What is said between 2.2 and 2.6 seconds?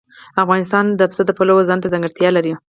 لري.